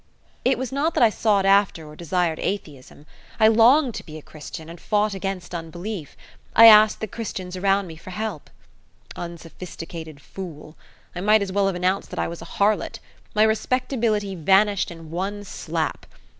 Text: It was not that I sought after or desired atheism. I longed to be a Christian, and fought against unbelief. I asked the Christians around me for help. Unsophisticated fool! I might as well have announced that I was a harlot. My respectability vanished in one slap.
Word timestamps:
It 0.43 0.57
was 0.57 0.71
not 0.71 0.95
that 0.95 1.03
I 1.03 1.11
sought 1.11 1.45
after 1.45 1.85
or 1.87 1.95
desired 1.95 2.39
atheism. 2.39 3.05
I 3.39 3.47
longed 3.47 3.93
to 3.93 4.03
be 4.03 4.17
a 4.17 4.23
Christian, 4.23 4.67
and 4.67 4.81
fought 4.81 5.13
against 5.13 5.53
unbelief. 5.53 6.17
I 6.55 6.65
asked 6.65 7.01
the 7.01 7.07
Christians 7.07 7.55
around 7.55 7.85
me 7.85 7.95
for 7.97 8.09
help. 8.09 8.49
Unsophisticated 9.15 10.19
fool! 10.19 10.75
I 11.15 11.21
might 11.21 11.43
as 11.43 11.51
well 11.51 11.67
have 11.67 11.75
announced 11.75 12.09
that 12.09 12.17
I 12.19 12.27
was 12.27 12.41
a 12.41 12.45
harlot. 12.57 12.97
My 13.35 13.43
respectability 13.43 14.33
vanished 14.33 14.89
in 14.89 15.11
one 15.11 15.43
slap. 15.43 16.07